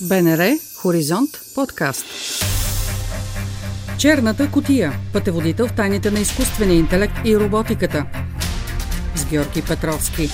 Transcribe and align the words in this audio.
БНР 0.00 0.58
Хоризонт 0.76 1.30
подкаст. 1.54 2.06
Черната 3.98 4.50
котия. 4.50 4.92
Пътеводител 5.12 5.68
в 5.68 5.72
тайните 5.76 6.10
на 6.10 6.20
изкуствения 6.20 6.78
интелект 6.78 7.14
и 7.24 7.36
роботиката. 7.36 8.06
С 9.14 9.26
Георги 9.30 9.62
Петровски. 9.68 10.28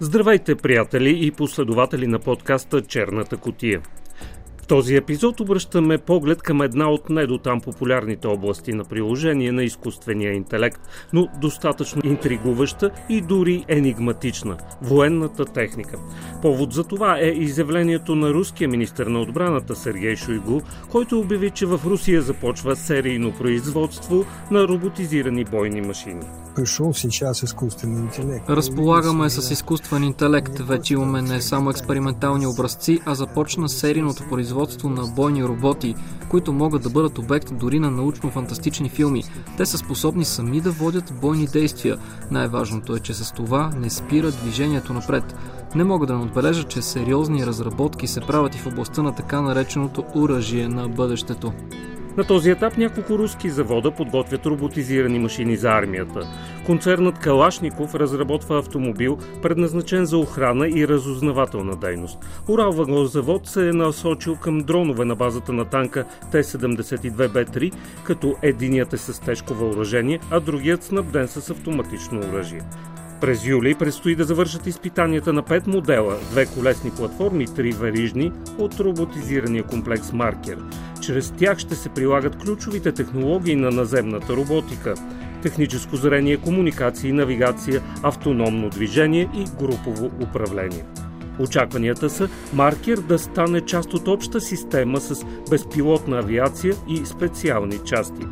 Здравейте, 0.00 0.54
приятели 0.54 1.26
и 1.26 1.30
последователи 1.30 2.06
на 2.06 2.18
подкаста 2.18 2.82
Черната 2.82 3.36
котия. 3.36 3.80
В 4.64 4.66
този 4.66 4.96
епизод 4.96 5.40
обръщаме 5.40 5.98
поглед 5.98 6.42
към 6.42 6.62
една 6.62 6.90
от 6.90 7.10
недотам 7.10 7.60
популярните 7.60 8.26
области 8.26 8.72
на 8.72 8.84
приложение 8.84 9.52
на 9.52 9.64
изкуствения 9.64 10.32
интелект, 10.32 10.80
но 11.12 11.28
достатъчно 11.40 12.02
интригуваща 12.04 12.90
и 13.08 13.20
дори 13.20 13.64
енигматична– 13.68 14.56
военната 14.82 15.44
техника. 15.44 15.98
Повод 16.42 16.72
за 16.72 16.84
това 16.84 17.18
е 17.18 17.26
изявлението 17.26 18.14
на 18.14 18.30
руския 18.30 18.68
министр 18.68 19.10
на 19.10 19.20
отбраната 19.20 19.76
Сергей 19.76 20.16
Шойгу, 20.16 20.60
който 20.90 21.20
обяви, 21.20 21.50
че 21.50 21.66
в 21.66 21.80
Русия 21.86 22.22
започва 22.22 22.76
серийно 22.76 23.32
производство 23.32 24.24
на 24.50 24.68
роботизирани 24.68 25.44
бойни 25.44 25.80
машини. 25.80 26.24
Пришъл 26.56 26.94
сейчас 26.94 27.42
изкуствен 27.42 27.98
интелект. 27.98 28.50
Разполагаме 28.50 29.30
с 29.30 29.50
изкуствен 29.50 30.04
интелект. 30.04 30.58
Вече 30.58 30.94
имаме 30.94 31.22
не 31.22 31.40
само 31.40 31.70
експериментални 31.70 32.46
образци, 32.46 33.00
а 33.06 33.14
започна 33.14 33.68
серийното 33.68 34.22
производство 34.28 34.88
на 34.88 35.06
бойни 35.06 35.44
роботи, 35.44 35.94
които 36.30 36.52
могат 36.52 36.82
да 36.82 36.90
бъдат 36.90 37.18
обект 37.18 37.56
дори 37.58 37.78
на 37.78 37.90
научно-фантастични 37.90 38.90
филми. 38.90 39.24
Те 39.56 39.66
са 39.66 39.78
способни 39.78 40.24
сами 40.24 40.60
да 40.60 40.70
водят 40.70 41.12
бойни 41.20 41.46
действия. 41.46 41.98
Най-важното 42.30 42.96
е, 42.96 43.00
че 43.00 43.14
с 43.14 43.32
това 43.32 43.70
не 43.76 43.90
спира 43.90 44.30
движението 44.30 44.92
напред. 44.92 45.34
Не 45.74 45.84
мога 45.84 46.06
да 46.06 46.14
не 46.14 46.24
отбележа, 46.24 46.64
че 46.64 46.82
сериозни 46.82 47.46
разработки 47.46 48.06
се 48.06 48.20
правят 48.20 48.54
и 48.54 48.58
в 48.58 48.66
областта 48.66 49.02
на 49.02 49.14
така 49.14 49.40
нареченото 49.40 50.04
оръжие 50.14 50.68
на 50.68 50.88
бъдещето. 50.88 51.52
На 52.16 52.24
този 52.24 52.50
етап 52.50 52.76
няколко 52.76 53.18
руски 53.18 53.50
завода 53.50 53.90
подготвят 53.90 54.46
роботизирани 54.46 55.18
машини 55.18 55.56
за 55.56 55.68
армията. 55.68 56.20
Концернът 56.66 57.18
Калашников 57.18 57.94
разработва 57.94 58.58
автомобил, 58.58 59.18
предназначен 59.42 60.04
за 60.04 60.18
охрана 60.18 60.68
и 60.68 60.88
разузнавателна 60.88 61.76
дейност. 61.76 62.18
Урал 62.48 63.04
завод 63.06 63.46
се 63.46 63.68
е 63.68 63.72
насочил 63.72 64.36
към 64.36 64.58
дронове 64.58 65.04
на 65.04 65.16
базата 65.16 65.52
на 65.52 65.64
танка 65.64 66.04
Т-72Б3, 66.32 67.72
като 68.04 68.36
единият 68.42 68.92
е 68.92 68.96
с 68.96 69.20
тежко 69.20 69.54
въоръжение, 69.54 70.20
а 70.30 70.40
другият 70.40 70.82
снабден 70.82 71.28
с 71.28 71.50
автоматично 71.50 72.20
оръжие. 72.20 72.60
През 73.20 73.46
юли 73.46 73.74
предстои 73.74 74.16
да 74.16 74.24
завършат 74.24 74.66
изпитанията 74.66 75.32
на 75.32 75.42
пет 75.42 75.66
модела, 75.66 76.16
две 76.30 76.46
колесни 76.46 76.90
платформи, 76.90 77.46
три 77.46 77.72
верижни 77.72 78.32
от 78.58 78.80
роботизирания 78.80 79.62
комплекс 79.62 80.12
Маркер. 80.12 80.58
Чрез 81.00 81.30
тях 81.30 81.58
ще 81.58 81.74
се 81.74 81.88
прилагат 81.88 82.36
ключовите 82.36 82.92
технологии 82.92 83.56
на 83.56 83.70
наземната 83.70 84.36
роботика– 84.36 84.94
техническо 85.44 85.96
зрение, 85.96 86.36
комуникации, 86.36 87.12
навигация, 87.12 87.82
автономно 88.02 88.68
движение 88.68 89.28
и 89.34 89.44
групово 89.58 90.10
управление. 90.22 90.84
Очакванията 91.38 92.10
са 92.10 92.28
маркер 92.52 92.98
да 92.98 93.18
стане 93.18 93.60
част 93.60 93.94
от 93.94 94.08
обща 94.08 94.40
система 94.40 95.00
с 95.00 95.24
безпилотна 95.50 96.18
авиация 96.18 96.74
и 96.88 97.06
специални 97.06 97.78
части. 97.78 98.26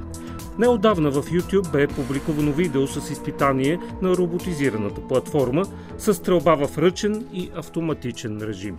Неодавна 0.59 1.11
в 1.11 1.31
YouTube 1.31 1.73
бе 1.73 1.87
публикувано 1.89 2.53
видео 2.53 2.87
с 2.87 3.11
изпитание 3.11 3.79
на 4.03 4.17
роботизираната 4.17 5.09
платформа 5.09 5.65
с 5.99 6.15
стрелба 6.15 6.57
в 6.57 6.79
ръчен 6.79 7.27
и 7.33 7.51
автоматичен 7.57 8.43
режим. 8.43 8.79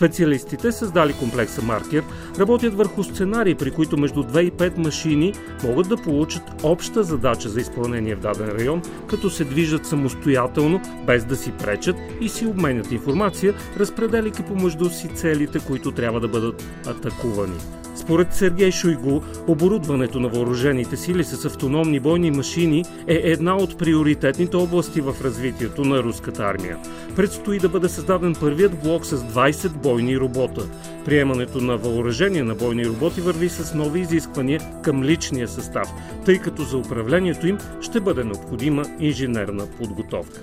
Специалистите, 0.00 0.72
създали 0.72 1.12
комплекса 1.12 1.62
Маркер, 1.62 2.04
работят 2.38 2.74
върху 2.74 3.04
сценарии, 3.04 3.54
при 3.54 3.70
които 3.70 3.96
между 3.96 4.22
2 4.22 4.40
и 4.40 4.52
5 4.52 4.78
машини 4.78 5.34
могат 5.64 5.88
да 5.88 5.96
получат 5.96 6.42
обща 6.62 7.02
задача 7.02 7.48
за 7.48 7.60
изпълнение 7.60 8.14
в 8.14 8.20
даден 8.20 8.48
район, 8.48 8.82
като 9.06 9.30
се 9.30 9.44
движат 9.44 9.86
самостоятелно, 9.86 10.80
без 11.06 11.24
да 11.24 11.36
си 11.36 11.52
пречат 11.52 11.96
и 12.20 12.28
си 12.28 12.46
обменят 12.46 12.92
информация, 12.92 13.54
разпределяйки 13.78 14.42
помежду 14.42 14.90
си 14.90 15.08
целите, 15.14 15.58
които 15.66 15.92
трябва 15.92 16.20
да 16.20 16.28
бъдат 16.28 16.64
атакувани. 16.86 17.79
Според 18.10 18.34
Сергей 18.34 18.70
Шойгу, 18.70 19.20
оборудването 19.46 20.20
на 20.20 20.28
въоръжените 20.28 20.96
сили 20.96 21.24
с 21.24 21.44
автономни 21.44 22.00
бойни 22.00 22.30
машини 22.30 22.84
е 23.06 23.14
една 23.14 23.56
от 23.56 23.78
приоритетните 23.78 24.56
области 24.56 25.00
в 25.00 25.14
развитието 25.24 25.84
на 25.84 26.02
руската 26.02 26.42
армия. 26.42 26.78
Предстои 27.16 27.58
да 27.58 27.68
бъде 27.68 27.88
създаден 27.88 28.34
първият 28.40 28.82
блок 28.82 29.06
с 29.06 29.16
20 29.16 29.68
бойни 29.68 30.18
робота. 30.18 30.60
Приемането 31.04 31.60
на 31.60 31.76
въоръжение 31.76 32.42
на 32.42 32.54
бойни 32.54 32.86
роботи 32.86 33.20
върви 33.20 33.48
с 33.48 33.74
нови 33.74 34.00
изисквания 34.00 34.60
към 34.82 35.04
личния 35.04 35.48
състав, 35.48 35.88
тъй 36.24 36.38
като 36.38 36.62
за 36.62 36.76
управлението 36.76 37.46
им 37.46 37.58
ще 37.80 38.00
бъде 38.00 38.24
необходима 38.24 38.82
инженерна 39.00 39.66
подготовка. 39.78 40.40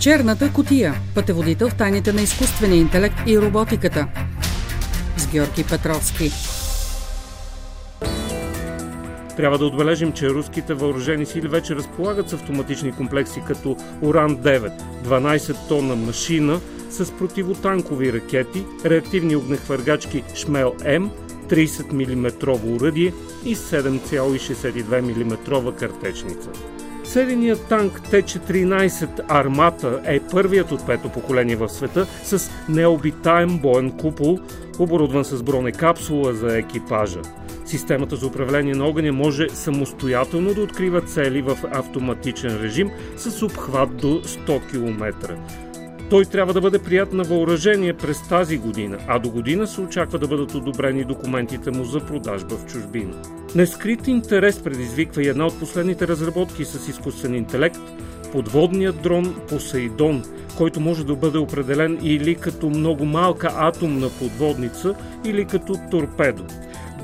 Черната 0.00 0.52
котия– 0.52 0.94
пътеводител 1.14 1.68
в 1.68 1.74
тайните 1.74 2.12
на 2.12 2.22
изкуствения 2.22 2.80
интелект 2.80 3.16
и 3.26 3.38
роботиката– 3.38 4.08
с 5.16 5.26
Георги 5.26 5.64
Петровски. 5.70 6.30
Трябва 9.36 9.58
да 9.58 9.66
отбележим, 9.66 10.12
че 10.12 10.28
руските 10.28 10.74
въоръжени 10.74 11.26
сили 11.26 11.48
вече 11.48 11.74
разполагат 11.74 12.28
с 12.28 12.32
автоматични 12.32 12.92
комплекси 12.92 13.42
като 13.46 13.76
Уран-9, 14.02 14.72
12 15.04 15.68
тонна 15.68 15.96
машина 15.96 16.60
с 16.90 17.12
противотанкови 17.18 18.12
ракети, 18.12 18.64
реактивни 18.84 19.36
огнехвъргачки 19.36 20.22
Шмел-М, 20.34 21.10
30 21.48 21.92
мм 21.92 22.58
уръдие 22.74 23.12
и 23.44 23.56
7,62 23.56 25.00
мм 25.00 25.72
картечница. 25.76 26.50
Серийният 27.12 27.68
танк 27.68 28.00
Т-14 28.10 29.20
Армата 29.28 30.00
е 30.04 30.20
първият 30.20 30.72
от 30.72 30.86
пето 30.86 31.08
поколение 31.08 31.56
в 31.56 31.68
света 31.68 32.06
с 32.24 32.50
необитаем 32.68 33.58
боен 33.58 33.90
купол, 33.90 34.38
оборудван 34.78 35.24
с 35.24 35.42
бронекапсула 35.42 36.34
за 36.34 36.58
екипажа. 36.58 37.20
Системата 37.66 38.16
за 38.16 38.26
управление 38.26 38.74
на 38.74 38.86
огъня 38.86 39.12
може 39.12 39.48
самостоятелно 39.48 40.54
да 40.54 40.60
открива 40.60 41.00
цели 41.00 41.42
в 41.42 41.58
автоматичен 41.72 42.60
режим 42.62 42.90
с 43.16 43.42
обхват 43.42 43.96
до 43.96 44.22
100 44.22 44.70
км. 44.70 45.36
Той 46.12 46.24
трябва 46.24 46.52
да 46.52 46.60
бъде 46.60 46.78
прият 46.78 47.12
на 47.12 47.22
въоръжение 47.22 47.92
през 47.92 48.28
тази 48.28 48.58
година, 48.58 48.98
а 49.06 49.18
до 49.18 49.30
година 49.30 49.66
се 49.66 49.80
очаква 49.80 50.18
да 50.18 50.28
бъдат 50.28 50.54
одобрени 50.54 51.04
документите 51.04 51.70
му 51.70 51.84
за 51.84 52.00
продажба 52.00 52.56
в 52.56 52.66
чужбина. 52.66 53.22
Нескрит 53.54 54.08
интерес 54.08 54.62
предизвиква 54.62 55.22
и 55.22 55.28
една 55.28 55.46
от 55.46 55.58
последните 55.58 56.08
разработки 56.08 56.64
с 56.64 56.88
изкуствен 56.88 57.34
интелект– 57.34 57.80
подводният 58.32 59.02
дрон 59.02 59.34
Посейдон, 59.48 60.22
който 60.56 60.80
може 60.80 61.06
да 61.06 61.16
бъде 61.16 61.38
определен 61.38 61.98
или 62.02 62.34
като 62.34 62.68
много 62.68 63.04
малка 63.04 63.52
атомна 63.56 64.08
подводница, 64.18 64.94
или 65.24 65.44
като 65.44 65.74
торпедо. 65.90 66.44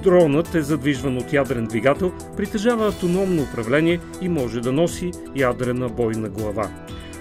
Дронът 0.02 0.54
е 0.54 0.62
задвижван 0.62 1.16
от 1.16 1.32
ядрен 1.32 1.64
двигател, 1.64 2.12
притежава 2.36 2.88
автономно 2.88 3.42
управление 3.42 4.00
и 4.20 4.28
може 4.28 4.60
да 4.60 4.72
носи 4.72 5.12
ядрена 5.36 5.88
бойна 5.88 6.28
глава. 6.28 6.70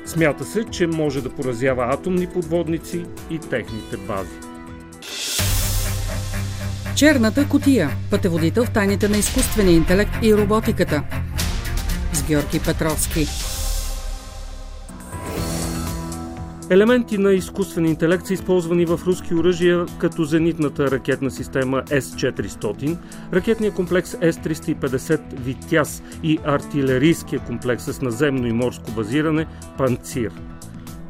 Смята 0.08 0.46
се, 0.46 0.64
че 0.64 0.88
може 0.88 1.22
да 1.22 1.30
поразява 1.30 1.94
атомни 1.94 2.28
подводници 2.28 3.06
и 3.30 3.40
техните 3.40 3.98
бази. 3.98 4.30
Черната 6.96 7.50
котия– 7.50 7.90
пътеводител 8.12 8.66
в 8.66 8.74
тайните 8.74 9.10
на 9.10 9.18
изкуствения 9.18 9.76
интелект 9.76 10.12
и 10.24 10.36
роботиката. 10.36 11.04
С 12.14 12.24
Георги 12.24 12.60
Петровски. 12.66 13.28
Елементи 16.70 17.18
на 17.18 17.34
изкуствен 17.34 17.86
интелект 17.86 18.26
са 18.26 18.34
използвани 18.34 18.86
в 18.86 19.00
руски 19.06 19.34
оръжия, 19.34 19.86
като 20.00 20.24
зенитната 20.24 20.92
ракетна 20.92 21.32
система 21.32 21.84
С-400, 21.88 22.98
ракетния 23.34 23.72
комплекс 23.72 24.10
С-350 24.10 25.40
Витяс 25.40 26.04
и 26.24 26.40
артилерийския 26.44 27.40
комплекс 27.40 27.84
с 27.84 28.02
наземно 28.02 28.48
и 28.48 28.52
морско 28.52 28.92
базиране 28.92 29.46
Панцир. 29.78 30.32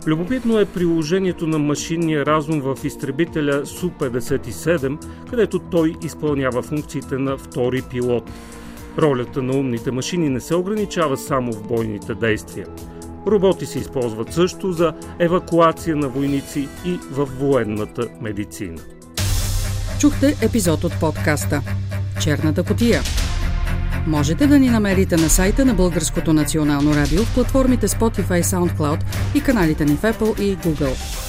Любопитно 0.07 0.59
е 0.59 0.65
приложението 0.65 1.47
на 1.47 1.59
машинния 1.59 2.25
разум 2.25 2.61
в 2.61 2.77
изтребителя 2.83 3.65
Су-57, 3.65 5.05
където 5.29 5.59
той 5.59 5.93
изпълнява 6.03 6.61
функциите 6.61 7.17
на 7.17 7.37
втори 7.37 7.81
пилот– 7.81 8.31
Ролята 8.97 9.41
на 9.41 9.57
умните 9.57 9.91
машини 9.91 10.29
не 10.29 10.39
се 10.39 10.55
ограничава 10.55 11.17
само 11.17 11.51
в 11.51 11.67
бойните 11.67 12.15
действия. 12.15 12.67
Роботи 13.27 13.65
се 13.65 13.79
използват 13.79 14.33
също 14.33 14.71
за 14.71 14.93
евакуация 15.19 15.95
на 15.95 16.09
войници 16.09 16.67
и 16.85 16.99
в 17.11 17.25
военната 17.25 18.07
медицина. 18.21 18.81
Чухте 19.99 20.35
епизод 20.41 20.83
от 20.83 20.99
подкаста 20.99 21.61
Черната 22.21 22.63
котия. 22.63 23.01
Можете 24.07 24.47
да 24.47 24.59
ни 24.59 24.69
намерите 24.69 25.17
на 25.17 25.29
сайта 25.29 25.65
на 25.65 25.73
Българското 25.73 26.33
национално 26.33 26.95
радио 26.95 27.23
в 27.23 27.33
платформите 27.33 27.87
Spotify, 27.87 28.41
SoundCloud 28.41 29.03
и 29.35 29.43
каналите 29.43 29.85
ни 29.85 29.95
в 29.95 30.01
Apple 30.01 30.41
и 30.41 30.57
Google. 30.57 31.26